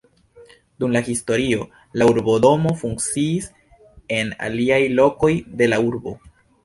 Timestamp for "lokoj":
5.01-5.33